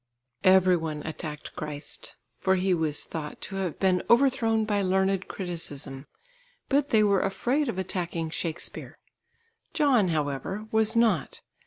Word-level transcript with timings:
Every 0.43 0.75
one 0.77 1.03
attacked 1.03 1.55
Christ, 1.55 2.15
for 2.39 2.55
He 2.55 2.73
was 2.73 3.05
thought 3.05 3.39
to 3.41 3.57
have 3.57 3.79
been 3.79 4.01
overthrown 4.09 4.65
by 4.65 4.81
learned 4.81 5.27
criticism, 5.27 6.07
but 6.69 6.89
they 6.89 7.03
were 7.03 7.21
afraid 7.21 7.69
of 7.69 7.77
attacking 7.77 8.31
Shakespeare. 8.31 8.97
John, 9.73 10.07
however, 10.07 10.65
was 10.71 10.95
not. 10.95 11.41